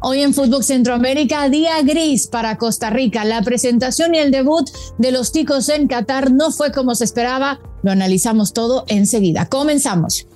Hoy 0.00 0.22
en 0.22 0.32
Fútbol 0.32 0.62
Centroamérica, 0.62 1.48
día 1.48 1.82
gris 1.82 2.28
para 2.28 2.56
Costa 2.56 2.88
Rica. 2.88 3.24
La 3.24 3.42
presentación 3.42 4.14
y 4.14 4.18
el 4.18 4.30
debut 4.30 4.70
de 4.96 5.10
los 5.10 5.32
ticos 5.32 5.68
en 5.68 5.88
Qatar 5.88 6.30
no 6.30 6.52
fue 6.52 6.70
como 6.70 6.94
se 6.94 7.04
esperaba. 7.04 7.58
Lo 7.82 7.90
analizamos 7.90 8.52
todo 8.52 8.84
enseguida. 8.86 9.48
Comenzamos. 9.48 10.26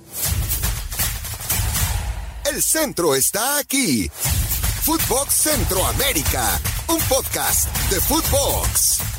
El 2.51 2.61
centro 2.61 3.15
está 3.15 3.57
aquí. 3.57 4.09
Footbox 4.81 5.33
Centroamérica, 5.33 6.59
un 6.89 6.99
podcast 7.07 7.73
de 7.89 8.01
Footbox. 8.01 9.12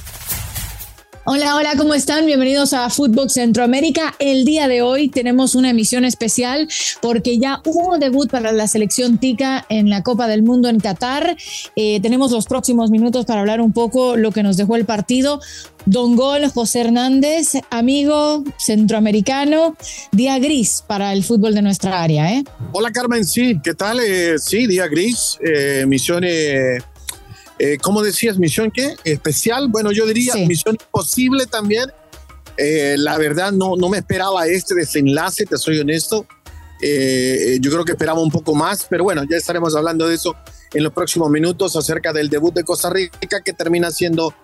Hola, 1.27 1.57
hola, 1.57 1.73
¿cómo 1.79 1.95
están? 1.95 2.27
Bienvenidos 2.27 2.75
a 2.75 2.91
Footbox 2.91 3.33
Centroamérica. 3.33 4.15
El 4.19 4.45
día 4.45 4.69
de 4.69 4.83
hoy 4.83 5.09
tenemos 5.09 5.55
una 5.55 5.71
emisión 5.71 6.05
especial 6.05 6.69
porque 7.01 7.39
ya 7.39 7.63
hubo 7.65 7.97
debut 7.97 8.31
para 8.31 8.53
la 8.53 8.69
selección 8.69 9.17
tica 9.17 9.65
en 9.71 9.89
la 9.89 10.03
Copa 10.03 10.29
del 10.29 10.43
Mundo 10.43 10.69
en 10.69 10.81
Qatar. 10.81 11.35
Eh, 11.77 11.99
tenemos 12.03 12.31
los 12.31 12.45
próximos 12.45 12.91
minutos 12.91 13.25
para 13.25 13.41
hablar 13.41 13.63
un 13.63 13.73
poco 13.73 14.19
lo 14.19 14.33
que 14.33 14.43
nos 14.43 14.59
dejó 14.59 14.77
el 14.77 14.85
partido. 14.85 15.41
Don 15.87 16.15
Gol, 16.15 16.47
José 16.49 16.83
Hernández, 16.83 17.53
amigo 17.71 18.45
centroamericano, 18.59 19.79
día 20.13 20.39
gris 20.39 20.85
para 20.87 21.15
el 21.15 21.25
fútbol 21.25 21.55
de 21.55 21.63
nuestra 21.63 22.03
área. 22.03 22.35
¿eh? 22.35 22.45
Hola 22.73 22.93
Carmen, 22.93 23.25
sí, 23.25 23.59
¿qué 23.65 23.73
tal? 23.73 23.99
Eh, 24.01 24.39
sí, 24.39 24.67
día 24.67 24.89
gris, 24.89 25.39
eh, 25.41 25.87
misiones 25.87 26.83
eh, 27.59 27.79
¿Cómo 27.81 28.03
decías? 28.03 28.39
¿Misión 28.39 28.71
qué? 28.71 28.97
¿Especial? 29.05 29.69
Bueno, 29.69 29.93
yo 29.93 30.07
diría 30.07 30.35
misión 30.35 30.77
imposible 30.81 31.47
también. 31.47 31.91
Eh, 32.57 32.97
la 32.99 33.19
verdad, 33.19 33.53
no, 33.53 33.77
no 33.77 33.89
me 33.89 33.99
esperaba 33.99 34.47
este 34.47 34.75
desenlace, 34.75 35.47
te 35.47 35.57
soy 35.57 35.79
honesto. 35.79 36.27
Eh, 36.83 37.59
yo 37.61 37.71
creo 37.71 37.85
que 37.85 37.93
esperaba 37.93 38.21
un 38.21 38.31
poco 38.31 38.55
más, 38.55 38.87
pero 38.91 39.05
bueno, 39.05 39.23
ya 39.29 39.37
estaremos 39.37 39.75
hablando 39.77 40.09
de 40.09 40.17
eso 40.17 40.35
en 40.73 40.83
los 40.83 40.93
próximos 40.93 41.31
minutos 41.31 41.77
acerca 41.77 42.13
del 42.13 42.29
debut 42.29 42.53
de 42.53 42.65
Costa 42.65 42.91
Rica 42.91 43.41
que 43.45 43.53
termina 43.53 43.91
siendo 43.91 44.35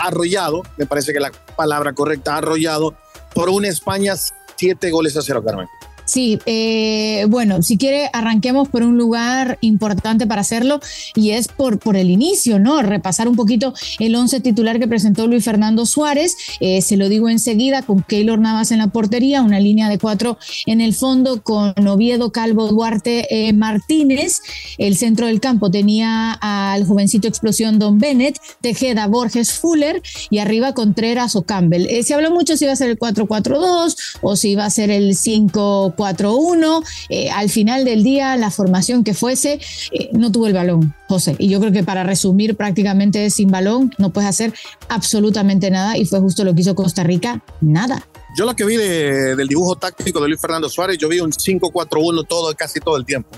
arrollado, 0.00 0.62
me 0.76 0.86
parece 0.86 1.12
que 1.12 1.18
la 1.18 1.32
palabra 1.56 1.92
correcta, 1.92 2.36
arrollado 2.36 2.96
por 3.34 3.48
una 3.48 3.66
España 3.66 4.14
siete 4.56 4.90
goles 4.90 5.16
a 5.16 5.22
cero, 5.22 5.42
Carmen. 5.44 5.66
Sí, 6.06 6.38
eh, 6.46 7.26
bueno, 7.28 7.62
si 7.62 7.76
quiere, 7.76 8.08
arranquemos 8.12 8.68
por 8.68 8.84
un 8.84 8.96
lugar 8.96 9.58
importante 9.60 10.24
para 10.24 10.42
hacerlo 10.42 10.78
y 11.16 11.30
es 11.32 11.48
por, 11.48 11.80
por 11.80 11.96
el 11.96 12.10
inicio, 12.10 12.60
¿no? 12.60 12.80
Repasar 12.80 13.28
un 13.28 13.34
poquito 13.34 13.74
el 13.98 14.14
once 14.14 14.38
titular 14.38 14.78
que 14.78 14.86
presentó 14.86 15.26
Luis 15.26 15.44
Fernando 15.44 15.84
Suárez. 15.84 16.36
Eh, 16.60 16.80
se 16.80 16.96
lo 16.96 17.08
digo 17.08 17.28
enseguida, 17.28 17.82
con 17.82 18.04
Keylor 18.04 18.38
Navas 18.38 18.70
en 18.70 18.78
la 18.78 18.86
portería, 18.86 19.42
una 19.42 19.58
línea 19.58 19.88
de 19.88 19.98
cuatro 19.98 20.38
en 20.64 20.80
el 20.80 20.94
fondo 20.94 21.42
con 21.42 21.74
Oviedo, 21.88 22.30
Calvo, 22.30 22.68
Duarte, 22.68 23.48
eh, 23.48 23.52
Martínez. 23.52 24.42
El 24.78 24.96
centro 24.96 25.26
del 25.26 25.40
campo 25.40 25.72
tenía 25.72 26.32
al 26.40 26.86
jovencito 26.86 27.26
explosión 27.26 27.80
Don 27.80 27.98
Bennett, 27.98 28.38
Tejeda, 28.60 29.08
Borges, 29.08 29.54
Fuller 29.54 30.00
y 30.30 30.38
arriba 30.38 30.72
Contreras 30.72 31.34
o 31.34 31.42
Campbell. 31.42 31.88
se 32.04 32.14
habló 32.14 32.30
mucho 32.30 32.56
si 32.56 32.64
iba 32.64 32.72
a 32.72 32.76
ser 32.76 32.90
el 32.90 32.98
4-4-2 32.98 33.96
o 34.22 34.36
si 34.36 34.50
iba 34.50 34.64
a 34.64 34.70
ser 34.70 34.90
el 34.90 35.16
5 35.16 35.95
4-1. 35.96 36.84
Eh, 37.08 37.30
al 37.30 37.50
final 37.50 37.84
del 37.84 38.02
día, 38.02 38.36
la 38.36 38.50
formación 38.50 39.04
que 39.04 39.14
fuese, 39.14 39.60
eh, 39.92 40.10
no 40.12 40.30
tuvo 40.30 40.46
el 40.46 40.52
balón, 40.52 40.94
José. 41.08 41.36
Y 41.38 41.48
yo 41.48 41.60
creo 41.60 41.72
que 41.72 41.82
para 41.82 42.04
resumir, 42.04 42.56
prácticamente 42.56 43.30
sin 43.30 43.50
balón 43.50 43.92
no 43.98 44.10
puedes 44.10 44.28
hacer 44.28 44.54
absolutamente 44.88 45.70
nada. 45.70 45.96
Y 45.96 46.04
fue 46.04 46.20
justo 46.20 46.44
lo 46.44 46.54
que 46.54 46.60
hizo 46.60 46.74
Costa 46.74 47.02
Rica, 47.02 47.42
nada. 47.60 48.06
Yo 48.36 48.44
lo 48.44 48.54
que 48.54 48.64
vi 48.64 48.76
del 48.76 49.48
dibujo 49.48 49.76
táctico 49.76 50.20
de 50.20 50.28
Luis 50.28 50.40
Fernando 50.40 50.68
Suárez, 50.68 50.98
yo 50.98 51.08
vi 51.08 51.20
un 51.20 51.32
5-4-1 51.32 52.26
todo, 52.28 52.54
casi 52.54 52.80
todo 52.80 52.96
el 52.96 53.06
tiempo. 53.06 53.30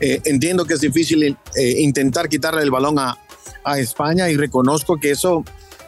Eh, 0.00 0.20
entiendo 0.24 0.64
que 0.64 0.74
es 0.74 0.80
difícil 0.80 1.36
intentar 1.78 2.28
quitarle 2.28 2.62
el 2.62 2.70
balón 2.72 2.98
a, 2.98 3.16
a 3.64 3.78
España 3.78 4.28
y 4.28 4.36
reconozco 4.36 4.98
que 4.98 5.10
eso 5.10 5.44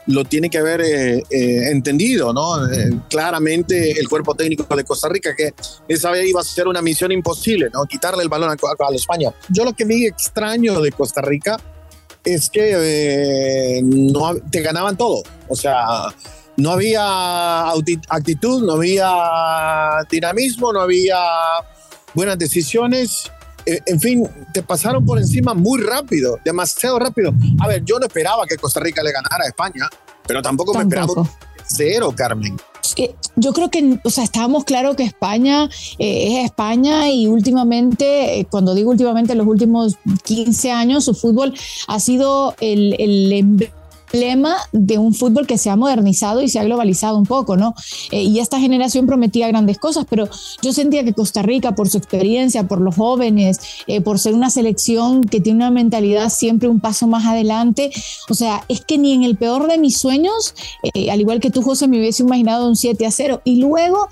lo 0.06 0.24
tiene 0.24 0.48
que 0.48 0.58
haber 0.58 0.80
eh, 0.80 1.22
eh, 1.30 1.70
entendido, 1.70 2.32
¿no? 2.32 2.66
Eh, 2.70 2.90
claramente 3.08 3.98
el 3.98 4.08
cuerpo 4.08 4.34
técnico 4.34 4.74
de 4.74 4.84
Costa 4.84 5.08
Rica, 5.08 5.34
que 5.34 5.52
esa 5.88 6.10
vez 6.10 6.28
iba 6.28 6.40
a 6.40 6.44
ser 6.44 6.68
una 6.68 6.80
misión 6.80 7.12
imposible, 7.12 7.68
¿no? 7.72 7.84
Quitarle 7.84 8.22
el 8.22 8.28
balón 8.28 8.50
a, 8.50 8.52
a, 8.52 8.94
España. 8.94 9.32
Yo 9.48 9.64
lo 9.64 9.72
que 9.72 9.84
vi 9.84 10.06
extraño 10.06 10.80
de 10.80 10.92
Costa 10.92 11.20
Rica 11.22 11.58
es 12.24 12.50
que 12.50 13.80
no, 13.84 14.36
te 14.50 14.60
ganaban 14.60 14.96
todo. 14.96 15.22
O 15.48 15.56
sea, 15.56 15.84
no 16.56 16.70
había 16.70 17.70
actitud, 18.08 18.64
no 18.64 18.74
había 18.74 19.08
dinamismo, 20.10 20.72
no 20.72 20.80
había 20.80 21.18
buenas 22.14 22.38
decisiones 22.38 23.30
en 23.66 24.00
fin, 24.00 24.28
te 24.52 24.62
pasaron 24.62 25.04
por 25.04 25.18
encima 25.18 25.52
muy 25.54 25.82
rápido, 25.82 26.38
demasiado 26.44 26.98
rápido. 26.98 27.32
A 27.60 27.68
ver, 27.68 27.84
yo 27.84 27.98
no 27.98 28.06
esperaba 28.06 28.46
que 28.46 28.56
Costa 28.56 28.80
Rica 28.80 29.02
le 29.02 29.12
ganara 29.12 29.44
a 29.44 29.48
España, 29.48 29.88
pero 30.26 30.40
tampoco, 30.40 30.72
me 30.74 30.82
esperaba 30.82 31.28
cero, 31.68 32.12
Carmen. 32.16 32.56
Yo 33.34 33.52
creo 33.52 33.70
que, 33.70 33.98
o 34.04 34.10
sea, 34.10 34.24
estábamos 34.24 34.64
claros 34.64 34.96
que 34.96 35.02
España 35.02 35.68
eh, 35.98 36.38
es 36.38 36.44
España 36.46 37.10
y 37.10 37.26
últimamente, 37.26 38.38
eh, 38.38 38.46
cuando 38.48 38.74
digo 38.74 38.90
últimamente, 38.90 39.34
los 39.34 39.46
últimos 39.46 39.96
15 40.24 40.70
años, 40.70 41.04
su 41.04 41.14
fútbol 41.14 41.52
ha 41.88 42.00
sido 42.00 42.54
el, 42.60 42.94
el 42.98 43.70
lema 44.12 44.56
de 44.72 44.98
un 44.98 45.14
fútbol 45.14 45.46
que 45.46 45.58
se 45.58 45.70
ha 45.70 45.76
modernizado 45.76 46.42
y 46.42 46.48
se 46.48 46.58
ha 46.58 46.64
globalizado 46.64 47.18
un 47.18 47.26
poco, 47.26 47.56
¿no? 47.56 47.74
Eh, 48.10 48.22
y 48.22 48.38
esta 48.38 48.60
generación 48.60 49.06
prometía 49.06 49.48
grandes 49.48 49.78
cosas, 49.78 50.06
pero 50.08 50.28
yo 50.62 50.72
sentía 50.72 51.04
que 51.04 51.12
Costa 51.12 51.42
Rica, 51.42 51.74
por 51.74 51.88
su 51.88 51.98
experiencia, 51.98 52.68
por 52.68 52.80
los 52.80 52.96
jóvenes, 52.96 53.58
eh, 53.86 54.00
por 54.00 54.18
ser 54.18 54.34
una 54.34 54.50
selección 54.50 55.22
que 55.22 55.40
tiene 55.40 55.58
una 55.58 55.70
mentalidad 55.70 56.30
siempre 56.30 56.68
un 56.68 56.80
paso 56.80 57.06
más 57.06 57.26
adelante, 57.26 57.90
o 58.28 58.34
sea, 58.34 58.64
es 58.68 58.80
que 58.80 58.98
ni 58.98 59.12
en 59.12 59.24
el 59.24 59.36
peor 59.36 59.68
de 59.68 59.78
mis 59.78 59.98
sueños, 59.98 60.54
eh, 60.94 61.10
al 61.10 61.20
igual 61.20 61.40
que 61.40 61.50
tú, 61.50 61.62
José, 61.62 61.88
me 61.88 61.98
hubiese 61.98 62.22
imaginado 62.22 62.68
un 62.68 62.76
7 62.76 63.06
a 63.06 63.10
0. 63.10 63.40
Y 63.44 63.60
luego, 63.60 64.08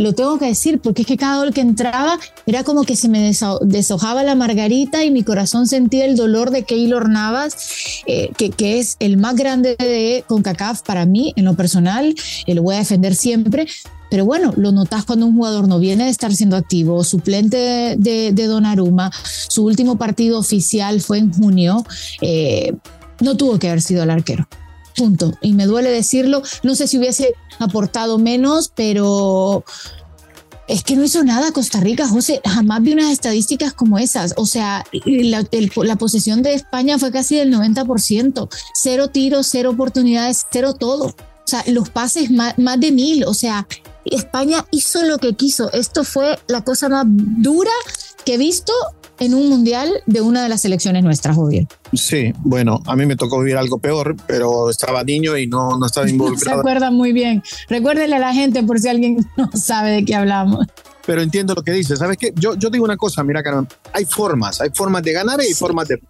lo 0.00 0.12
tengo 0.14 0.38
que 0.38 0.46
decir, 0.46 0.80
porque 0.80 1.02
es 1.02 1.08
que 1.08 1.16
cada 1.16 1.38
gol 1.38 1.52
que 1.52 1.60
entraba 1.60 2.18
era 2.46 2.64
como 2.64 2.82
que 2.82 2.96
se 2.96 3.08
me 3.08 3.32
deshojaba 3.62 4.24
la 4.24 4.34
margarita 4.34 5.04
y 5.04 5.10
mi 5.10 5.22
corazón 5.22 5.66
sentía 5.66 6.06
el 6.06 6.16
dolor 6.16 6.50
de 6.50 6.64
Keylor 6.64 7.08
Navas, 7.08 8.02
que, 8.06 8.50
que 8.50 8.80
es 8.80 8.96
el 8.98 9.16
más 9.20 9.36
grande 9.36 9.76
de 9.78 10.24
CONCACAF 10.26 10.82
para 10.82 11.06
mí, 11.06 11.32
en 11.36 11.44
lo 11.44 11.54
personal, 11.54 12.14
y 12.46 12.54
lo 12.54 12.62
voy 12.62 12.76
a 12.76 12.78
defender 12.78 13.14
siempre. 13.14 13.66
Pero 14.10 14.24
bueno, 14.24 14.52
lo 14.56 14.72
notas 14.72 15.04
cuando 15.04 15.26
un 15.26 15.36
jugador 15.36 15.68
no 15.68 15.78
viene 15.78 16.04
de 16.04 16.10
estar 16.10 16.34
siendo 16.34 16.56
activo, 16.56 17.04
suplente 17.04 17.96
de, 17.96 18.32
de 18.32 18.46
Donnarumma, 18.46 19.12
su 19.48 19.64
último 19.64 19.96
partido 19.96 20.38
oficial 20.38 21.00
fue 21.00 21.18
en 21.18 21.32
junio, 21.32 21.84
eh, 22.20 22.74
no 23.20 23.36
tuvo 23.36 23.58
que 23.58 23.68
haber 23.68 23.82
sido 23.82 24.02
el 24.02 24.10
arquero. 24.10 24.48
Punto. 24.96 25.32
Y 25.40 25.52
me 25.52 25.66
duele 25.66 25.90
decirlo, 25.90 26.42
no 26.64 26.74
sé 26.74 26.88
si 26.88 26.98
hubiese 26.98 27.34
aportado 27.60 28.18
menos, 28.18 28.72
pero 28.74 29.64
es 30.70 30.84
que 30.84 30.94
no 30.94 31.02
hizo 31.02 31.24
nada 31.24 31.50
Costa 31.50 31.80
Rica, 31.80 32.06
José. 32.06 32.40
Jamás 32.44 32.80
vi 32.80 32.92
unas 32.92 33.10
estadísticas 33.10 33.72
como 33.72 33.98
esas. 33.98 34.34
O 34.36 34.46
sea, 34.46 34.86
la, 35.04 35.96
posesión 35.96 36.42
de 36.42 36.54
España 36.54 36.96
fue 36.96 37.10
casi 37.10 37.34
del 37.34 37.52
90%. 37.52 38.48
Cero 38.80 39.08
tiros, 39.08 39.48
cero 39.50 39.70
oportunidades, 39.70 40.46
cero 40.52 40.74
todo. 40.74 41.06
O 41.06 41.14
sea, 41.44 41.64
los 41.66 41.90
pases 41.90 42.30
más, 42.30 42.56
más 42.56 42.78
de 42.78 42.92
mil. 42.92 43.24
O 43.24 43.34
sea, 43.34 43.66
España 44.04 44.64
hizo 44.70 45.02
lo 45.02 45.18
que 45.18 45.34
quiso. 45.34 45.72
Esto 45.72 46.04
fue 46.04 46.38
la 46.46 46.62
cosa 46.62 46.88
más 46.88 47.04
dura 47.08 47.72
que 48.24 48.34
he 48.34 48.38
visto 48.38 48.72
en 49.20 49.34
un 49.34 49.48
mundial 49.48 50.02
de 50.06 50.22
una 50.22 50.42
de 50.42 50.48
las 50.48 50.62
selecciones 50.62 51.04
nuestras, 51.04 51.36
obvio. 51.36 51.68
Sí, 51.92 52.32
bueno, 52.38 52.82
a 52.86 52.96
mí 52.96 53.06
me 53.06 53.16
tocó 53.16 53.38
vivir 53.38 53.56
algo 53.56 53.78
peor, 53.78 54.16
pero 54.26 54.70
estaba 54.70 55.04
niño 55.04 55.36
y 55.36 55.46
no, 55.46 55.78
no 55.78 55.86
estaba 55.86 56.08
involucrado. 56.10 56.56
Se 56.56 56.60
acuerdan 56.60 56.94
muy 56.94 57.12
bien. 57.12 57.42
Recuérdenle 57.68 58.16
a 58.16 58.18
la 58.18 58.32
gente 58.32 58.62
por 58.62 58.80
si 58.80 58.88
alguien 58.88 59.24
no 59.36 59.50
sabe 59.52 59.90
de 59.90 60.04
qué 60.04 60.14
hablamos. 60.14 60.66
Pero 61.06 61.22
entiendo 61.22 61.54
lo 61.54 61.62
que 61.62 61.72
dice. 61.72 61.96
¿Sabes 61.96 62.16
qué? 62.16 62.32
Yo, 62.34 62.54
yo 62.54 62.70
digo 62.70 62.84
una 62.84 62.96
cosa, 62.96 63.22
mira, 63.22 63.42
Carmen, 63.42 63.68
hay 63.92 64.04
formas, 64.06 64.60
hay 64.60 64.70
formas 64.74 65.02
de 65.02 65.12
ganar 65.12 65.40
y 65.42 65.46
hay 65.46 65.54
formas 65.54 65.88
de... 65.88 66.00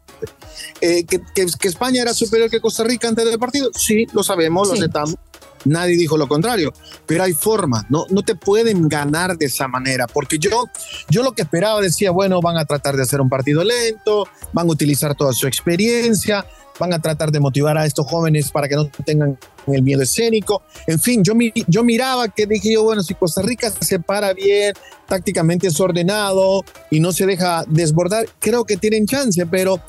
Eh, 0.80 1.04
que, 1.04 1.20
que, 1.34 1.68
España 1.68 2.02
era 2.02 2.12
superior 2.12 2.50
que 2.50 2.60
Costa 2.60 2.84
Rica 2.84 3.08
antes 3.08 3.24
del 3.24 3.38
partido, 3.38 3.70
sí, 3.74 4.06
lo 4.12 4.22
sabemos, 4.22 4.68
lo 4.68 4.74
aceptamos 4.74 5.16
Nadie 5.64 5.96
dijo 5.96 6.16
lo 6.16 6.28
contrario, 6.28 6.72
pero 7.06 7.24
hay 7.24 7.32
formas, 7.32 7.84
no, 7.90 8.06
no 8.10 8.22
te 8.22 8.34
pueden 8.34 8.88
ganar 8.88 9.36
de 9.36 9.46
esa 9.46 9.68
manera, 9.68 10.06
porque 10.06 10.38
yo, 10.38 10.64
yo 11.08 11.22
lo 11.22 11.32
que 11.32 11.42
esperaba 11.42 11.80
decía, 11.80 12.10
bueno, 12.10 12.40
van 12.40 12.56
a 12.56 12.64
tratar 12.64 12.96
de 12.96 13.02
hacer 13.02 13.20
un 13.20 13.28
partido 13.28 13.62
lento, 13.62 14.26
van 14.52 14.68
a 14.68 14.72
utilizar 14.72 15.14
toda 15.14 15.32
su 15.32 15.46
experiencia, 15.46 16.46
van 16.80 16.94
a 16.94 16.98
tratar 16.98 17.30
de 17.30 17.38
motivar 17.38 17.76
a 17.76 17.84
estos 17.84 18.06
jóvenes 18.06 18.50
para 18.50 18.66
que 18.66 18.74
no 18.74 18.90
tengan 19.04 19.38
el 19.66 19.82
miedo 19.82 20.02
escénico. 20.02 20.62
En 20.86 20.98
fin, 20.98 21.22
yo, 21.22 21.34
yo 21.68 21.84
miraba 21.84 22.28
que 22.28 22.46
dije 22.46 22.72
yo, 22.72 22.82
bueno, 22.82 23.02
si 23.02 23.14
Costa 23.14 23.42
Rica 23.42 23.70
se 23.70 24.00
para 24.00 24.32
bien, 24.32 24.72
tácticamente 25.06 25.68
es 25.68 25.78
ordenado 25.78 26.64
y 26.90 26.98
no 27.00 27.12
se 27.12 27.26
deja 27.26 27.64
desbordar, 27.68 28.26
creo 28.38 28.64
que 28.64 28.78
tienen 28.78 29.06
chance, 29.06 29.44
pero 29.46 29.80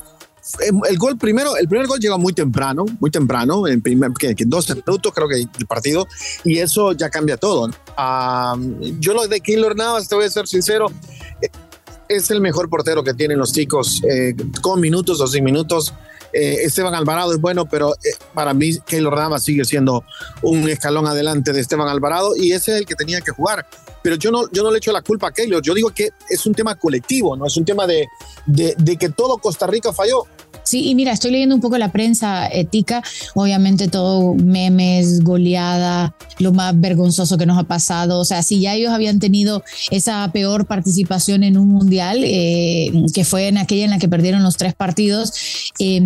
el 0.88 0.98
gol 0.98 1.16
primero, 1.16 1.56
el 1.56 1.68
primer 1.68 1.86
gol 1.86 2.00
llegó 2.00 2.18
muy 2.18 2.32
temprano, 2.32 2.84
muy 3.00 3.10
temprano, 3.10 3.66
en 3.66 3.80
primer, 3.80 4.12
que, 4.12 4.34
12 4.44 4.74
minutos 4.86 5.12
creo 5.14 5.28
que 5.28 5.36
el 5.36 5.66
partido, 5.66 6.08
y 6.44 6.58
eso 6.58 6.92
ya 6.92 7.10
cambia 7.10 7.36
todo. 7.36 7.70
yo 8.98 9.14
lo 9.14 9.28
de 9.28 9.40
Keylor 9.40 9.76
Navas, 9.76 10.08
te 10.08 10.14
voy 10.14 10.24
a 10.24 10.30
ser 10.30 10.48
sincero, 10.48 10.86
es 12.08 12.30
el 12.30 12.40
mejor 12.40 12.68
portero 12.68 13.02
que 13.02 13.14
tienen 13.14 13.38
los 13.38 13.52
chicos, 13.52 14.02
eh, 14.08 14.34
con 14.60 14.80
minutos 14.80 15.20
o 15.20 15.26
sin 15.26 15.44
minutos. 15.44 15.94
Eh, 16.32 16.64
Esteban 16.64 16.94
Alvarado 16.94 17.32
es 17.32 17.40
bueno, 17.40 17.66
pero 17.66 17.94
eh, 17.94 18.10
para 18.34 18.54
mí 18.54 18.78
Keylor 18.86 19.16
Navas 19.16 19.44
sigue 19.44 19.64
siendo 19.64 20.04
un 20.42 20.68
escalón 20.68 21.06
adelante 21.06 21.52
de 21.52 21.60
Esteban 21.60 21.88
Alvarado 21.88 22.34
y 22.36 22.52
ese 22.52 22.72
es 22.72 22.78
el 22.78 22.86
que 22.86 22.94
tenía 22.94 23.20
que 23.20 23.32
jugar. 23.32 23.66
Pero 24.02 24.16
yo 24.16 24.30
no, 24.30 24.50
yo 24.50 24.62
no 24.62 24.70
le 24.70 24.78
echo 24.78 24.92
la 24.92 25.02
culpa 25.02 25.28
a 25.28 25.32
Keylor, 25.32 25.62
yo 25.62 25.74
digo 25.74 25.90
que 25.90 26.10
es 26.28 26.44
un 26.44 26.54
tema 26.54 26.74
colectivo, 26.74 27.36
no 27.36 27.46
es 27.46 27.56
un 27.56 27.64
tema 27.64 27.86
de, 27.86 28.08
de, 28.46 28.96
que 28.96 29.08
todo 29.10 29.38
Costa 29.38 29.66
Rica 29.66 29.92
falló. 29.92 30.26
Sí, 30.64 30.88
y 30.88 30.94
mira, 30.94 31.12
estoy 31.12 31.32
leyendo 31.32 31.54
un 31.54 31.60
poco 31.60 31.76
la 31.76 31.90
prensa 31.90 32.46
ética, 32.46 33.02
obviamente 33.34 33.88
todo 33.88 34.34
memes, 34.34 35.22
goleada, 35.22 36.14
lo 36.38 36.52
más 36.52 36.78
vergonzoso 36.78 37.36
que 37.36 37.46
nos 37.46 37.58
ha 37.58 37.64
pasado. 37.64 38.20
O 38.20 38.24
sea, 38.24 38.42
si 38.42 38.60
ya 38.60 38.74
ellos 38.74 38.92
habían 38.92 39.18
tenido 39.18 39.64
esa 39.90 40.30
peor 40.32 40.66
participación 40.66 41.42
en 41.42 41.58
un 41.58 41.68
mundial, 41.68 42.22
eh, 42.24 42.92
que 43.12 43.24
fue 43.24 43.48
en 43.48 43.58
aquella 43.58 43.84
en 43.84 43.90
la 43.90 43.98
que 43.98 44.08
perdieron 44.08 44.42
los 44.42 44.56
tres 44.56 44.74
partidos, 44.74 45.32
eh, 45.78 46.00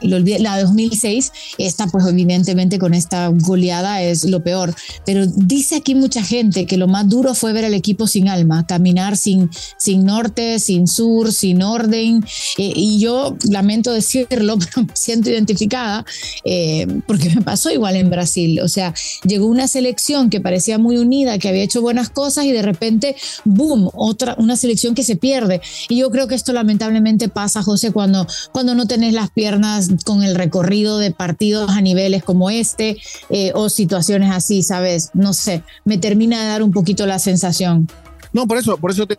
la 0.00 0.56
de 0.56 0.62
2006, 0.62 1.32
esta 1.58 1.86
pues 1.86 2.06
evidentemente 2.06 2.78
con 2.78 2.94
esta 2.94 3.28
goleada 3.28 4.02
es 4.02 4.24
lo 4.24 4.42
peor. 4.42 4.74
Pero 5.04 5.26
dice 5.26 5.76
aquí 5.76 5.94
mucha 5.94 6.22
gente 6.22 6.66
que 6.66 6.76
lo 6.76 6.88
más 6.88 7.08
duro 7.08 7.34
fue 7.34 7.52
ver 7.52 7.64
al 7.64 7.74
equipo 7.74 8.06
sin 8.06 8.28
alma, 8.28 8.66
caminar 8.66 9.16
sin, 9.16 9.50
sin 9.76 10.04
norte, 10.04 10.58
sin 10.58 10.88
sur, 10.88 11.32
sin 11.32 11.62
orden. 11.62 12.24
Eh, 12.58 12.72
y 12.74 12.98
yo 12.98 13.36
lamento 13.50 13.92
decirlo, 13.92 14.58
pero 14.74 14.86
me 14.86 14.96
siento 14.96 15.30
identificada 15.30 16.04
eh, 16.44 16.86
porque 17.06 17.30
me 17.30 17.42
pasó 17.42 17.70
igual 17.70 17.96
en 17.96 18.10
Brasil. 18.10 18.60
O 18.60 18.68
sea, 18.68 18.94
llegó 19.26 19.46
una 19.46 19.68
selección 19.68 20.30
que 20.30 20.40
parecía 20.40 20.78
muy 20.78 20.96
unida, 20.96 21.38
que 21.38 21.48
había 21.48 21.62
hecho 21.62 21.82
buenas 21.82 22.10
cosas 22.10 22.44
y 22.44 22.52
de 22.52 22.62
repente, 22.62 23.16
boom, 23.44 23.90
otra, 23.94 24.34
una 24.38 24.56
selección 24.56 24.94
que 24.94 25.04
se 25.04 25.16
pierde. 25.16 25.60
Y 25.88 25.98
yo 25.98 26.10
creo 26.10 26.26
que 26.28 26.34
esto 26.34 26.52
lamentablemente 26.52 27.28
pasa, 27.28 27.62
José, 27.62 27.92
cuando, 27.92 28.26
cuando 28.52 28.74
no 28.74 28.86
tenés 28.94 29.12
las 29.12 29.30
piernas 29.30 29.88
con 30.04 30.22
el 30.22 30.36
recorrido 30.36 30.98
de 30.98 31.10
partidos 31.10 31.70
a 31.70 31.80
niveles 31.80 32.22
como 32.22 32.48
este 32.48 32.96
eh, 33.28 33.50
o 33.54 33.68
situaciones 33.68 34.30
así, 34.30 34.62
¿sabes? 34.62 35.10
No 35.14 35.32
sé, 35.32 35.64
me 35.84 35.98
termina 35.98 36.40
de 36.40 36.48
dar 36.48 36.62
un 36.62 36.70
poquito 36.70 37.06
la 37.06 37.18
sensación. 37.18 37.88
No, 38.32 38.46
por 38.46 38.58
eso, 38.58 38.76
por 38.76 38.92
eso 38.92 39.04
te 39.06 39.18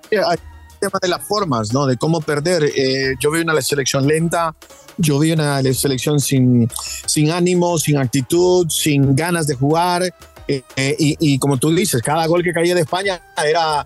tema 0.80 1.00
de 1.02 1.08
las 1.08 1.24
formas, 1.24 1.74
¿no? 1.74 1.86
De 1.86 1.98
cómo 1.98 2.22
perder. 2.22 2.64
Eh, 2.64 3.16
yo 3.20 3.32
vi 3.32 3.42
una 3.42 3.60
selección 3.62 4.08
lenta, 4.08 4.56
yo 4.98 5.20
vi 5.20 5.32
una 5.32 5.62
selección 5.74 6.20
sin, 6.20 6.70
sin 7.06 7.32
ánimo, 7.32 7.78
sin 7.78 7.98
actitud, 7.98 8.70
sin 8.70 9.16
ganas 9.16 9.48
de 9.48 9.56
jugar. 9.56 10.04
Eh, 10.48 10.62
eh, 10.76 10.96
y, 10.98 11.40
como 11.40 11.58
tú 11.58 11.74
dices, 11.74 12.02
cada 12.02 12.26
gol 12.28 12.44
que 12.44 12.52
caía 12.52 12.76
de 12.76 12.82
España 12.82 13.20
era 13.44 13.86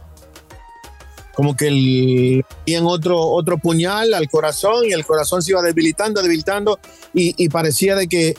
como 1.40 1.56
que 1.56 1.68
el, 1.68 2.44
en 2.66 2.86
otro, 2.86 3.18
otro 3.18 3.58
puñal 3.60 4.14
al 4.14 4.30
corazón 4.30 4.84
y 4.90 4.92
el 4.92 5.06
corazón 5.06 5.42
se 5.42 5.52
iba 5.52 5.62
debilitando, 5.62 6.22
debilitando 6.22 6.80
y, 7.14 7.34
y 7.42 7.48
parecía 7.48 7.96
de 7.96 8.10
que 8.10 8.36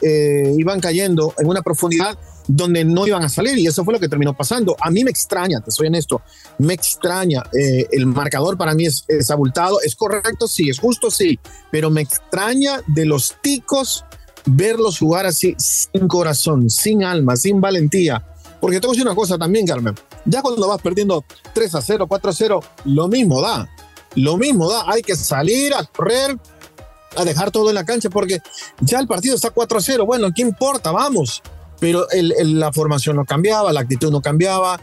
iban 0.58 0.80
cayendo 0.80 1.32
en 1.38 1.46
una 1.46 1.62
profundidad 1.62 2.18
donde 2.46 2.84
no 2.84 3.06
iban 3.06 3.22
a 3.22 3.30
salir 3.30 3.56
y 3.56 3.66
eso 3.66 3.86
fue 3.86 3.94
lo 3.94 4.00
que 4.00 4.10
terminó 4.10 4.36
pasando. 4.36 4.76
A 4.78 4.90
mí 4.90 5.02
me 5.02 5.10
extraña, 5.10 5.62
te 5.62 5.70
soy 5.70 5.86
honesto, 5.86 6.20
me 6.58 6.74
extraña. 6.74 7.42
Eh, 7.58 7.86
el 7.90 8.04
marcador 8.04 8.58
para 8.58 8.74
mí 8.74 8.84
es, 8.84 9.30
abultado, 9.30 9.80
es 9.80 9.96
correcto, 9.96 10.46
sí, 10.46 10.68
es 10.68 10.78
justo, 10.78 11.10
sí, 11.10 11.40
pero 11.72 11.88
me 11.88 12.02
extraña 12.02 12.82
de 12.86 13.06
los 13.06 13.34
ticos 13.40 14.04
verlos 14.44 14.98
jugar 14.98 15.24
así 15.24 15.56
sin 15.56 16.06
corazón, 16.06 16.68
sin 16.68 17.02
alma, 17.02 17.34
sin 17.36 17.62
valentía. 17.62 18.26
Porque 18.60 18.78
te 18.78 18.86
voy 18.86 18.94
a 18.94 18.96
decir 18.96 19.06
una 19.06 19.16
cosa 19.16 19.38
también, 19.38 19.66
Carmen. 19.66 19.94
Ya 20.24 20.42
cuando 20.42 20.68
vas 20.68 20.80
perdiendo 20.80 21.24
3 21.54 21.74
a 21.74 21.82
0, 21.82 22.06
4 22.08 22.30
a 22.30 22.32
0, 22.32 22.60
lo 22.84 23.08
mismo 23.08 23.40
da. 23.40 23.68
Lo 24.14 24.36
mismo 24.36 24.70
da. 24.70 24.84
Hay 24.90 25.02
que 25.02 25.16
salir 25.16 25.74
a 25.74 25.84
correr, 25.84 26.38
a 27.16 27.24
dejar 27.24 27.50
todo 27.50 27.68
en 27.68 27.74
la 27.74 27.84
cancha, 27.84 28.10
porque 28.10 28.40
ya 28.80 28.98
el 28.98 29.06
partido 29.06 29.34
está 29.34 29.50
4 29.50 29.78
a 29.78 29.80
0. 29.80 30.06
Bueno, 30.06 30.28
¿qué 30.34 30.42
importa? 30.42 30.90
Vamos 30.90 31.42
pero 31.80 32.06
la 32.44 32.72
formación 32.72 33.16
no 33.16 33.24
cambiaba, 33.24 33.72
la 33.72 33.80
actitud 33.80 34.12
no 34.12 34.20
cambiaba. 34.20 34.78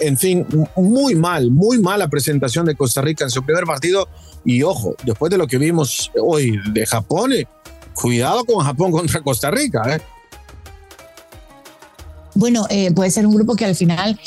En 0.00 0.18
fin, 0.18 0.46
muy 0.76 1.14
mal, 1.14 1.50
muy 1.50 1.78
mala 1.78 2.08
presentación 2.08 2.66
de 2.66 2.74
Costa 2.74 3.00
Rica 3.00 3.24
en 3.24 3.30
su 3.30 3.42
primer 3.42 3.64
partido. 3.64 4.08
Y 4.44 4.62
ojo, 4.62 4.94
después 5.04 5.30
de 5.30 5.38
lo 5.38 5.46
que 5.46 5.58
vimos 5.58 6.10
hoy 6.20 6.60
de 6.72 6.84
Japón, 6.86 7.32
eh, 7.32 7.46
cuidado 7.94 8.44
con 8.44 8.64
Japón 8.64 8.90
contra 8.90 9.22
Costa 9.22 9.50
Rica. 9.50 9.94
¿eh? 9.94 10.00
Bueno, 12.34 12.66
eh, 12.70 12.90
puede 12.92 13.10
ser 13.10 13.26
un 13.26 13.34
grupo 13.34 13.56
que 13.56 13.64
al 13.64 13.74
final 13.74 14.18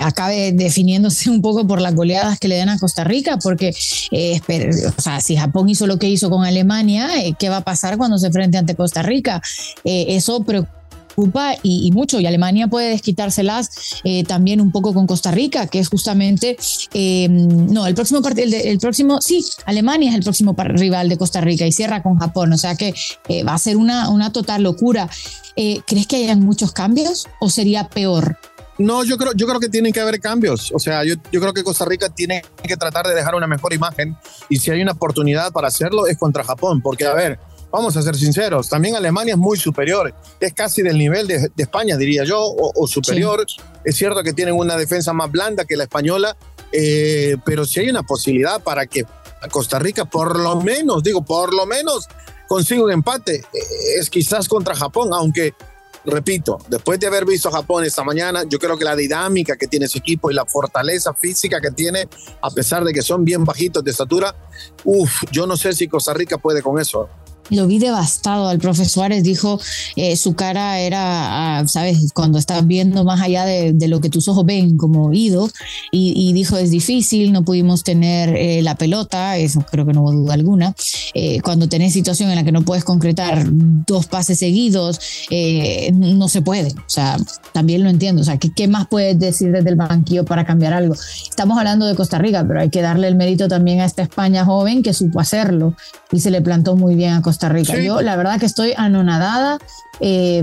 acabe 0.00 0.52
definiéndose 0.52 1.30
un 1.30 1.42
poco 1.42 1.66
por 1.66 1.80
las 1.80 1.94
goleadas 1.94 2.38
que 2.38 2.48
le 2.48 2.56
den 2.56 2.68
a 2.68 2.78
Costa 2.78 3.04
Rica, 3.04 3.38
porque 3.42 3.70
o 3.70 5.00
sea, 5.00 5.20
si 5.20 5.36
Japón 5.36 5.68
hizo 5.68 5.86
lo 5.86 5.98
que 5.98 6.08
hizo 6.08 6.30
con 6.30 6.44
Alemania, 6.44 7.08
¿qué 7.38 7.48
va 7.48 7.58
a 7.58 7.64
pasar 7.64 7.96
cuando 7.96 8.18
se 8.18 8.28
enfrente 8.28 8.58
ante 8.58 8.74
Costa 8.74 9.02
Rica? 9.02 9.42
eso 9.84 10.42
preocupa 10.42 10.79
y, 11.62 11.90
mucho. 11.92 12.20
Y 12.20 12.26
Alemania 12.26 12.68
puede 12.68 12.90
desquitárselas 12.90 14.00
eh, 14.04 14.24
también 14.24 14.60
un 14.60 14.72
poco 14.72 14.94
con 14.94 15.06
Costa 15.06 15.30
Rica, 15.30 15.66
que 15.66 15.78
es 15.78 15.88
justamente, 15.88 16.56
eh, 16.94 17.28
no, 17.28 17.86
el 17.86 17.94
próximo 17.94 18.22
partido, 18.22 18.56
el, 18.56 18.78
próximo, 18.78 19.20
sí, 19.20 19.44
Alemania 19.66 20.10
es 20.10 20.16
el 20.16 20.22
próximo 20.22 20.54
rival 20.56 21.08
de 21.08 21.16
Costa 21.16 21.40
Rica 21.40 21.66
y 21.66 21.72
cierra 21.72 22.02
con 22.02 22.18
Japón. 22.18 22.52
O 22.52 22.58
sea 22.58 22.74
que 22.74 22.94
eh, 23.28 23.44
va 23.44 23.54
a 23.54 23.58
ser 23.58 23.76
una, 23.76 24.08
una 24.10 24.32
total 24.32 24.62
locura. 24.62 25.08
¿Crees 25.86 26.06
que 26.06 26.16
hayan 26.16 26.40
muchos 26.40 26.72
cambios 26.72 27.26
o 27.38 27.50
sería 27.50 27.88
peor? 27.88 28.38
No, 28.80 29.04
yo 29.04 29.18
creo, 29.18 29.34
yo 29.34 29.46
creo 29.46 29.60
que 29.60 29.68
tienen 29.68 29.92
que 29.92 30.00
haber 30.00 30.20
cambios. 30.20 30.72
O 30.74 30.78
sea, 30.78 31.04
yo, 31.04 31.14
yo, 31.30 31.40
creo 31.40 31.52
que 31.52 31.62
Costa 31.62 31.84
Rica 31.84 32.08
tiene 32.08 32.42
que 32.62 32.78
tratar 32.78 33.06
de 33.06 33.14
dejar 33.14 33.34
una 33.34 33.46
mejor 33.46 33.74
imagen 33.74 34.16
y 34.48 34.56
si 34.56 34.70
hay 34.70 34.80
una 34.80 34.92
oportunidad 34.92 35.52
para 35.52 35.68
hacerlo 35.68 36.06
es 36.06 36.16
contra 36.16 36.44
Japón, 36.44 36.80
porque 36.80 37.04
a 37.04 37.12
ver, 37.12 37.38
vamos 37.70 37.96
a 37.96 38.02
ser 38.02 38.16
sinceros, 38.16 38.68
también 38.68 38.96
Alemania 38.96 39.34
es 39.34 39.38
muy 39.38 39.56
superior, 39.56 40.14
es 40.38 40.52
casi 40.52 40.82
del 40.82 40.98
nivel 40.98 41.26
de, 41.26 41.50
España, 41.56 41.96
diría 41.96 42.24
yo, 42.24 42.40
o, 42.42 42.86
superior. 42.86 43.44
Es 43.84 43.96
cierto 43.96 44.22
que 44.22 44.32
tienen 44.32 44.54
una 44.54 44.76
defensa 44.76 45.12
más 45.12 45.30
blanda 45.30 45.64
que 45.64 45.76
la 45.76 45.84
española, 45.84 46.36
eh, 46.72 47.36
pero 47.44 47.64
si 47.64 47.80
hay 47.80 47.90
una 47.90 48.02
posibilidad 48.02 48.62
para 48.62 48.86
que 48.86 49.04
Costa 49.50 49.78
Rica, 49.78 50.04
por 50.04 50.38
lo 50.38 50.60
menos, 50.60 51.02
digo, 51.02 51.22
por 51.22 51.54
lo 51.54 51.66
menos 51.66 52.08
consiga 52.48 52.82
un 52.82 52.92
empate, 52.92 53.36
eh, 53.36 53.98
es 53.98 54.10
quizás 54.10 54.48
contra 54.48 54.74
Japón, 54.74 55.10
aunque 55.12 55.54
repito, 56.04 56.58
después 56.68 56.98
de 56.98 57.06
haber 57.06 57.26
visto 57.26 57.48
a 57.48 57.52
Japón 57.52 57.84
esta 57.84 58.02
mañana, 58.02 58.44
yo 58.48 58.58
creo 58.58 58.76
que 58.76 58.84
la 58.84 58.96
dinámica 58.96 59.56
que 59.56 59.66
tiene 59.66 59.86
ese 59.86 59.98
equipo 59.98 60.30
y 60.30 60.34
la 60.34 60.46
fortaleza 60.46 61.12
física 61.14 61.60
que 61.60 61.70
tiene, 61.70 62.08
a 62.40 62.50
pesar 62.50 62.84
de 62.84 62.92
que 62.92 63.02
son 63.02 63.24
bien 63.24 63.44
bajitos 63.44 63.84
de 63.84 63.90
estatura, 63.90 64.34
uff, 64.84 65.24
yo 65.30 65.46
no 65.46 65.56
sé 65.56 65.72
si 65.72 65.88
Costa 65.88 66.14
Rica 66.14 66.38
puede 66.38 66.62
con 66.62 66.78
eso 66.80 67.08
lo 67.50 67.66
vi 67.66 67.78
devastado. 67.78 68.48
Al 68.48 68.58
profesor 68.58 68.88
Suárez, 68.88 69.22
dijo, 69.22 69.60
eh, 69.96 70.16
su 70.16 70.34
cara 70.34 70.80
era, 70.80 71.58
ah, 71.58 71.68
sabes, 71.68 72.12
cuando 72.14 72.38
estás 72.38 72.66
viendo 72.66 73.04
más 73.04 73.20
allá 73.20 73.44
de, 73.44 73.88
lo 73.88 74.00
que 74.00 74.08
tus 74.08 74.28
ojos 74.28 74.46
ven 74.46 74.76
como 74.76 75.06
oído, 75.06 75.50
y, 75.90 76.32
dijo, 76.32 76.56
es 76.56 76.70
difícil, 76.70 77.32
no 77.32 77.42
pudimos 77.42 77.82
tener 77.82 78.36
eh, 78.36 78.62
la 78.62 78.76
pelota, 78.76 79.36
eso 79.36 79.64
creo 79.68 79.84
que 79.84 79.92
no 79.92 80.02
hubo 80.02 80.12
duda 80.12 80.34
alguna, 80.34 80.74
eh, 81.14 81.40
cuando 81.40 81.68
tenés 81.68 81.92
situación 81.92 82.30
en 82.30 82.36
la 82.36 82.44
que 82.44 82.52
no 82.52 82.62
puedes 82.62 82.84
concretar 82.84 83.44
dos 83.50 84.06
pases 84.06 84.38
seguidos, 84.38 85.00
no 85.92 86.28
se 86.28 86.42
puede, 86.42 86.68
o 86.68 86.88
sea, 86.90 87.16
también 87.52 87.82
lo 87.82 87.90
entiendo, 87.90 88.22
o 88.22 88.24
sea, 88.24 88.38
¿qué, 88.38 88.52
¿qué 88.54 88.68
más 88.68 88.86
puedes 88.86 89.18
decir 89.18 89.50
desde 89.50 89.70
el 89.70 89.76
banquillo 89.76 90.24
para 90.24 90.44
cambiar 90.44 90.72
algo? 90.72 90.94
Estamos 91.28 91.58
hablando 91.58 91.86
de 91.86 91.96
Costa 91.96 92.18
Rica, 92.18 92.44
pero 92.46 92.60
hay 92.60 92.70
que 92.70 92.82
darle 92.82 93.08
el 93.08 93.16
mérito 93.16 93.48
también 93.48 93.80
a 93.80 93.86
esta 93.86 94.02
España 94.02 94.44
joven 94.44 94.82
que 94.82 94.94
supo 94.94 95.18
hacerlo 95.18 95.74
y 96.12 96.20
se 96.20 96.30
le 96.30 96.40
plantó 96.42 96.76
muy 96.76 96.94
bien 96.94 97.14
a 97.14 97.22
Costa 97.22 97.48
Rica. 97.48 97.78
Yo 97.80 98.00
la 98.00 98.16
verdad 98.16 98.40
que 98.40 98.46
estoy 98.46 98.72
anonadada 98.76 99.58
eh, 100.00 100.42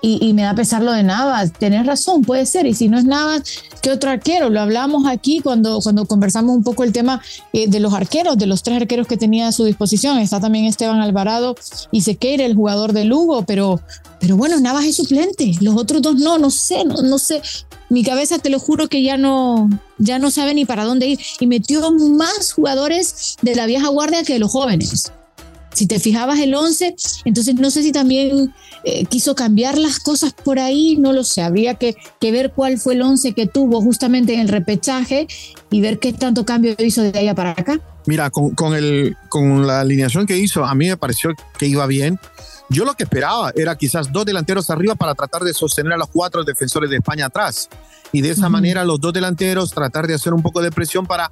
y, 0.00 0.32
me 0.32 0.42
da 0.42 0.54
pesar 0.54 0.82
lo 0.82 0.92
de 0.92 1.02
Navas. 1.02 1.52
Tenés 1.52 1.84
razón, 1.84 2.22
puede 2.22 2.46
ser. 2.46 2.66
Y 2.66 2.74
si 2.74 2.88
no 2.88 2.98
es 2.98 3.04
Navas, 3.04 3.42
¿qué 3.82 3.90
otro 3.90 4.10
arquero? 4.10 4.48
Lo 4.48 4.60
hablamos 4.60 5.06
aquí 5.06 5.40
cuando, 5.40 5.80
cuando 5.80 6.06
conversamos 6.06 6.56
un 6.56 6.62
poco 6.62 6.84
el 6.84 6.92
tema 6.92 7.20
eh, 7.52 7.68
de 7.68 7.80
los 7.80 7.92
arqueros, 7.92 8.38
de 8.38 8.46
los 8.46 8.62
tres 8.62 8.80
arqueros 8.80 9.06
que 9.06 9.16
tenía 9.16 9.48
a 9.48 9.52
su 9.52 9.64
disposición. 9.64 10.18
Está 10.18 10.40
también 10.40 10.64
Esteban 10.64 11.00
Alvarado 11.00 11.56
y 11.90 12.02
Sequeira, 12.02 12.44
el 12.44 12.54
jugador 12.54 12.92
de 12.92 13.04
Lugo, 13.04 13.42
pero, 13.42 13.80
pero 14.20 14.36
bueno, 14.36 14.58
Navas 14.60 14.84
es 14.84 14.96
suplente. 14.96 15.52
Los 15.60 15.76
otros 15.76 16.00
dos 16.00 16.14
no, 16.14 16.38
no 16.38 16.50
sé, 16.50 16.84
no, 16.84 17.02
no 17.02 17.18
sé 17.18 17.42
mi 17.90 18.04
cabeza 18.04 18.38
te 18.38 18.50
lo 18.50 18.58
juro 18.58 18.88
que 18.88 19.02
ya 19.02 19.16
no, 19.16 19.68
ya 19.98 20.18
no 20.18 20.30
sabe 20.30 20.54
ni 20.54 20.64
para 20.64 20.84
dónde 20.84 21.06
ir. 21.06 21.18
Y 21.40 21.46
metió 21.46 21.90
más 21.92 22.52
jugadores 22.52 23.36
de 23.42 23.54
la 23.54 23.66
vieja 23.66 23.88
guardia 23.88 24.24
que 24.24 24.34
de 24.34 24.38
los 24.38 24.50
jóvenes. 24.50 25.12
Si 25.72 25.86
te 25.86 26.00
fijabas 26.00 26.40
el 26.40 26.54
11, 26.54 26.96
entonces 27.24 27.54
no 27.54 27.70
sé 27.70 27.82
si 27.82 27.92
también 27.92 28.52
eh, 28.84 29.04
quiso 29.04 29.34
cambiar 29.34 29.78
las 29.78 30.00
cosas 30.00 30.32
por 30.32 30.58
ahí, 30.58 30.96
no 30.96 31.12
lo 31.12 31.22
sé. 31.22 31.42
Habría 31.42 31.74
que, 31.74 31.94
ver 32.20 32.52
cuál 32.52 32.78
fue 32.78 32.94
el 32.94 33.02
11 33.02 33.32
que 33.32 33.46
tuvo 33.46 33.80
justamente 33.80 34.34
en 34.34 34.40
el 34.40 34.48
repechaje 34.48 35.28
y 35.70 35.80
ver 35.80 35.98
qué 35.98 36.12
tanto 36.12 36.44
cambio 36.44 36.74
hizo 36.78 37.02
de 37.02 37.16
allá 37.16 37.34
para 37.34 37.50
acá. 37.50 37.80
Mira, 38.06 38.30
con, 38.30 38.50
con, 38.54 38.74
el, 38.74 39.16
con 39.28 39.66
la 39.66 39.80
alineación 39.80 40.26
que 40.26 40.36
hizo, 40.36 40.64
a 40.64 40.74
mí 40.74 40.88
me 40.88 40.96
pareció 40.96 41.30
que 41.58 41.66
iba 41.66 41.86
bien. 41.86 42.18
Yo 42.70 42.84
lo 42.84 42.94
que 42.94 43.04
esperaba 43.04 43.52
era 43.56 43.76
quizás 43.76 44.12
dos 44.12 44.26
delanteros 44.26 44.68
arriba 44.70 44.94
para 44.94 45.14
tratar 45.14 45.42
de 45.42 45.54
sostener 45.54 45.92
a 45.94 45.96
los 45.96 46.08
cuatro 46.08 46.44
defensores 46.44 46.90
de 46.90 46.96
España 46.96 47.26
atrás. 47.26 47.68
Y 48.12 48.20
de 48.20 48.30
esa 48.30 48.42
uh 48.42 48.44
-huh. 48.48 48.50
manera 48.50 48.84
los 48.84 49.00
dos 49.00 49.12
delanteros 49.12 49.70
tratar 49.70 50.06
de 50.06 50.14
hacer 50.14 50.32
un 50.32 50.42
poco 50.42 50.60
de 50.60 50.70
presión 50.70 51.06
para 51.06 51.30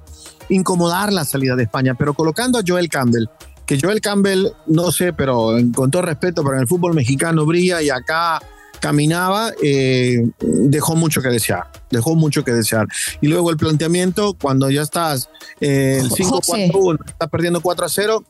incomodar 0.49 1.13
la 1.13 1.25
salida 1.25 1.55
de 1.55 1.63
España. 1.63 1.95
Pero 1.95 2.13
colocando 2.13 2.59
a 2.59 2.63
Joel 2.65 2.89
Campbell, 2.89 3.27
que 3.65 3.79
Joel 3.79 4.01
Campbell, 4.01 4.47
no 4.65 4.91
sé, 4.91 5.13
pero 5.13 5.55
con 5.75 5.91
todo 5.91 6.01
respeto, 6.03 6.43
pero 6.43 6.55
en 6.55 6.61
el 6.61 6.67
fútbol 6.67 6.93
mexicano 6.93 7.45
brilla 7.45 7.81
y 7.81 7.89
acá 7.89 8.39
caminaba, 8.79 9.51
eh, 9.61 10.29
dejó 10.39 10.95
mucho 10.95 11.21
que 11.21 11.29
desear, 11.29 11.65
dejó 11.91 12.15
mucho 12.15 12.43
que 12.43 12.53
desear. 12.53 12.87
Y 13.21 13.27
luego 13.27 13.51
el 13.51 13.57
planteamiento, 13.57 14.35
cuando 14.39 14.69
ya 14.69 14.81
estás 14.81 15.29
eh, 15.59 15.99
el 16.01 16.09
5-4-1, 16.09 16.99
estás 17.05 17.29
perdiendo 17.29 17.61
4-0, 17.61 18.25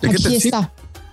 ¿de 0.00 0.08
Aquí 0.08 0.36
está. 0.36 0.72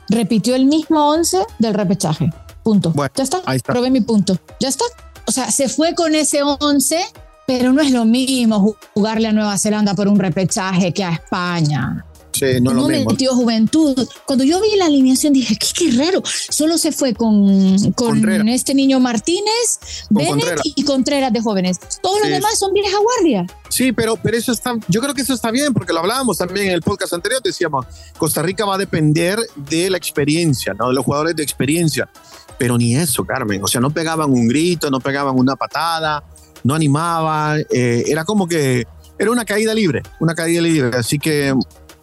Repitió 0.10 0.56
el 0.56 0.66
mismo 0.66 1.10
11 1.10 1.46
del 1.60 1.74
repechaje. 1.74 2.32
Punto. 2.64 2.92
Bueno, 2.92 3.12
ya 3.16 3.24
está. 3.24 3.42
Ahí 3.46 3.58
está. 3.58 3.74
Probé 3.74 3.90
mi 3.90 4.02
punto. 4.02 4.38
Ya 4.60 4.70
está. 4.70 4.86
O 5.28 5.32
sea, 5.32 5.52
se 5.52 5.70
fue 5.70 5.96
con 5.96 6.14
ese 6.16 6.42
11, 6.44 7.00
pero 7.48 7.74
no 7.74 7.82
es 7.82 7.92
lo 7.92 8.06
mismo 8.06 8.76
jugarle 8.94 9.28
a 9.28 9.32
Nueva 9.32 9.58
Zelanda 9.58 9.94
por 9.96 10.08
un 10.08 10.20
repechaje 10.20 10.94
que 10.94 11.04
a 11.04 11.12
España. 11.12 12.05
Sí, 12.38 12.60
no, 12.62 12.74
no 12.74 12.88
me 12.88 13.06
metió 13.06 13.34
juventud. 13.34 13.96
Cuando 14.26 14.44
yo 14.44 14.60
vi 14.62 14.76
la 14.78 14.86
alineación 14.86 15.32
dije, 15.34 15.56
qué, 15.58 15.68
qué 15.74 15.98
raro. 15.98 16.22
Solo 16.50 16.78
se 16.78 16.92
fue 16.92 17.14
con, 17.14 17.78
con 17.94 18.20
Contreras. 18.22 18.46
este 18.50 18.74
niño 18.74 19.00
Martínez, 19.00 19.80
Con 20.08 20.18
Bennett 20.18 20.30
Contreras. 20.36 20.62
y 20.76 20.84
Contreras 20.84 21.34
de 21.34 21.42
jóvenes. 21.42 21.80
Todos 22.02 22.20
los 22.20 22.28
Sí. 22.28 22.34
demás 22.34 22.60
son 22.60 22.74
vieja 22.74 22.98
guardia. 22.98 23.46
Sí, 23.70 23.92
pero, 23.92 24.16
pero 24.18 24.38
eso 24.38 24.52
está, 24.52 24.76
yo 24.88 25.02
creo 25.02 25.14
que 25.14 25.22
eso 25.22 25.34
está 25.34 25.52
bien, 25.52 25.74
porque 25.74 25.94
lo 25.94 26.00
hablábamos 26.00 26.38
también 26.38 26.68
en 26.68 26.74
el 26.74 26.82
podcast 26.82 27.14
anterior, 27.14 27.42
decíamos, 27.44 27.86
Costa 28.18 28.42
Rica 28.42 28.66
va 28.66 28.76
a 28.76 28.78
depender 28.78 29.40
de 29.56 29.90
la 29.90 29.98
experiencia, 29.98 30.74
¿no? 30.74 30.90
De 30.90 30.94
los 30.94 31.04
jugadores 31.06 31.36
de 31.36 31.44
experiencia. 31.44 32.10
Pero 32.58 32.78
ni 32.78 32.96
eso, 32.96 33.26
Carmen. 33.26 33.62
O 33.64 33.68
sea, 33.68 33.82
no 33.82 33.90
pegaban 33.92 34.32
un 34.32 34.48
grito, 34.48 34.90
no 34.90 35.00
pegaban 35.00 35.38
una 35.38 35.56
patada, 35.56 36.24
no 36.64 36.74
animaban. 36.74 37.66
eh, 37.72 38.04
era 38.08 38.24
como 38.24 38.48
que 38.48 38.86
era 39.20 39.32
una 39.32 39.46
caída 39.46 39.74
libre, 39.74 40.02
una 40.20 40.34
caída 40.36 40.62
libre. 40.62 40.98
Así 40.98 41.20
que 41.20 41.54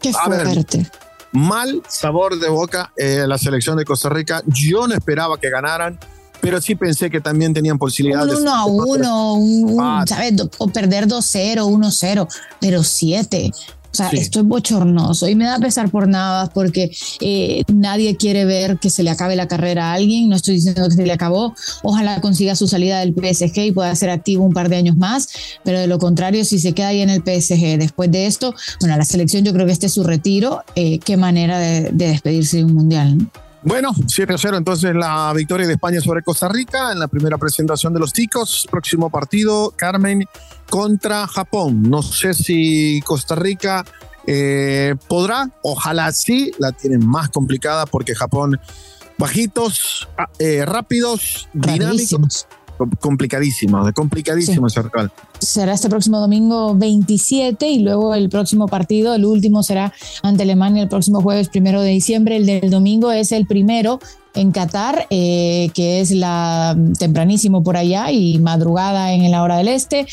Qué 0.03 0.13
A 0.21 0.29
ver, 0.29 0.47
fuerte. 0.47 0.87
mal 1.33 1.83
sabor 1.89 2.39
de 2.39 2.49
boca 2.49 2.93
eh, 2.97 3.25
la 3.27 3.39
selección 3.39 3.77
de 3.77 3.85
Costa 3.85 4.09
Rica. 4.09 4.43
Yo 4.47 4.87
no 4.89 4.95
esperaba 4.95 5.39
que 5.39 5.49
ganaran, 5.51 5.99
pero 6.41 6.61
sí 6.61 6.75
pensé 6.75 7.09
que 7.11 7.21
también 7.21 7.55
tenían 7.55 7.75
Un 7.75 7.79
posibilidades. 7.79 8.39
uno 8.41 8.55
a 8.55 8.65
uno, 8.67 9.35
un, 9.35 9.71
un, 9.75 9.81
Ah. 9.81 10.05
¿sabes? 10.07 10.35
O 10.59 10.69
perder 10.69 11.07
2-0, 11.07 11.65
1-0, 11.65 12.29
pero 12.61 12.83
7. 12.83 13.51
O 13.93 13.95
sea, 13.95 14.09
Sí. 14.11 14.17
esto 14.17 14.41
es 14.41 14.47
bochornoso 14.47 15.29
y 15.29 15.35
me 15.35 15.45
da 15.45 15.59
pesar 15.59 15.91
por 15.91 16.09
nada 16.09 16.49
porque 16.49 16.91
eh, 17.21 17.63
nadie 17.73 18.17
quiere 18.17 18.45
ver 18.45 18.79
que 18.79 18.89
se 18.91 19.03
le 19.03 19.11
acabe 19.11 19.37
la 19.37 19.47
carrera 19.49 19.91
a 19.91 19.95
alguien. 19.95 20.29
No 20.29 20.37
estoy 20.37 20.55
diciendo 20.55 20.89
que 20.89 20.95
se 20.95 21.05
le 21.07 21.13
acabó. 21.13 21.55
Ojalá 21.83 22.21
consiga 22.21 22.57
su 22.57 22.67
salida 22.67 23.01
del 23.01 23.13
PSG 23.15 23.59
y 23.67 23.73
pueda 23.73 23.95
ser 23.95 24.11
activo 24.11 24.45
un 24.45 24.53
par 24.55 24.69
de 24.69 24.77
años 24.77 24.97
más. 24.97 25.29
Pero 25.65 25.79
de 25.79 25.87
lo 25.87 25.99
contrario, 25.99 26.45
si 26.45 26.59
se 26.59 26.73
queda 26.73 26.89
ahí 26.89 27.01
en 27.03 27.11
el 27.11 27.23
PSG 27.23 27.79
después 27.79 28.11
de 28.11 28.27
esto, 28.27 28.55
bueno, 28.81 28.97
la 28.97 29.05
selección 29.05 29.45
yo 29.45 29.53
creo 29.53 29.67
que 29.67 29.73
este 29.73 29.87
es 29.87 29.93
su 29.93 30.05
retiro. 30.05 30.63
Eh, 30.75 30.99
qué 30.99 31.17
manera 31.17 31.59
de, 31.59 31.91
de 31.93 32.09
despedirse 32.09 32.59
de 32.59 32.65
un 32.65 32.75
mundial. 32.75 33.19
¿no? 33.19 33.31
Bueno, 33.65 33.91
7 34.09 34.33
a 34.33 34.39
0 34.39 34.57
entonces 34.57 34.93
la 34.93 35.33
victoria 35.37 35.67
de 35.69 35.75
España 35.75 36.01
sobre 36.01 36.23
Costa 36.23 36.49
Rica 36.49 36.91
en 36.91 36.99
la 36.99 37.07
primera 37.07 37.39
presentación 37.39 37.93
de 37.95 38.01
los 38.01 38.13
ticos. 38.13 38.67
Próximo 38.71 39.09
partido, 39.09 39.73
Carmen 39.77 40.25
contra 40.73 41.27
Japón. 41.27 41.83
No 41.83 42.01
sé 42.01 42.33
si 42.33 43.03
Costa 43.03 43.35
Rica 43.35 43.85
eh, 44.27 44.95
podrá, 45.07 45.51
ojalá 45.63 46.11
sí, 46.13 46.51
la 46.59 46.73
tienen 46.73 47.07
más 47.07 47.29
complicada 47.29 47.85
porque 47.85 48.15
Japón 48.15 48.59
bajitos, 49.19 50.09
ah, 50.17 50.31
eh, 50.39 50.65
rápidos, 50.65 51.47
dinámicos, 51.53 52.47
complicadísimo, 53.01 53.85
complicadísimo 53.93 54.67
ese 54.67 54.81
rival. 54.81 55.13
será 55.39 55.75
este 55.75 55.91
próximo 55.91 56.19
domingo 56.19 56.75
27 56.75 57.69
y 57.69 57.81
luego 57.81 58.15
el 58.15 58.31
próximo 58.31 58.67
partido, 58.67 59.15
el 59.15 59.27
último 59.27 59.63
será 59.63 59.93
ante 60.23 60.45
Alemania 60.45 60.83
el 60.83 60.89
próximo 60.89 61.21
jueves 61.21 61.51
primero 61.51 61.83
de 61.83 61.91
diciembre. 61.91 62.37
El 62.37 62.47
del 62.47 62.71
domingo 62.71 63.13
es 63.13 63.31
el 63.31 63.47
primero 63.47 64.01
en 64.35 64.53
Qatar, 64.53 65.07
eh, 65.11 65.71
que 65.75 66.01
es 66.01 66.11
la 66.11 66.77
tempranísimo 66.99 67.63
por 67.63 67.77
allá 67.77 68.11
y 68.11 68.39
madrugada 68.39 69.13
en 69.13 69.31
la 69.31 69.43
hora 69.43 69.57
del 69.57 69.69
este, 69.69 70.07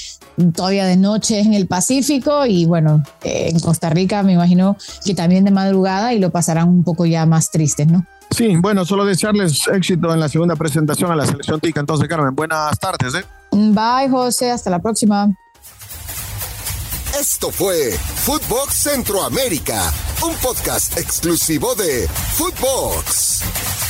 todavía 0.53 0.85
de 0.85 0.97
noche 0.97 1.39
en 1.39 1.53
el 1.53 1.67
Pacífico 1.67 2.45
y 2.45 2.65
bueno, 2.65 3.03
eh, 3.23 3.49
en 3.49 3.59
Costa 3.59 3.89
Rica 3.89 4.23
me 4.23 4.33
imagino 4.33 4.77
que 5.05 5.15
también 5.15 5.45
de 5.45 5.51
madrugada 5.51 6.13
y 6.13 6.19
lo 6.19 6.31
pasarán 6.31 6.69
un 6.69 6.83
poco 6.83 7.05
ya 7.05 7.25
más 7.25 7.51
tristes, 7.51 7.87
¿no? 7.87 8.05
Sí, 8.31 8.55
bueno, 8.57 8.85
solo 8.85 9.05
desearles 9.05 9.67
éxito 9.73 10.13
en 10.13 10.19
la 10.19 10.29
segunda 10.29 10.55
presentación 10.55 11.11
a 11.11 11.15
la 11.15 11.25
selección 11.25 11.59
tica. 11.59 11.79
Entonces, 11.79 12.07
Carmen, 12.07 12.35
buenas 12.35 12.77
tardes. 12.79 13.15
¿eh? 13.15 13.25
Bye, 13.51 14.09
José, 14.09 14.51
hasta 14.51 14.69
la 14.69 14.79
próxima. 14.79 15.29
Esto 17.19 17.49
fue 17.49 17.91
Footbox 17.91 18.73
Centroamérica, 18.73 19.91
un 20.23 20.35
podcast 20.35 20.97
exclusivo 20.97 21.73
de 21.73 22.07
Footbox. 22.07 23.88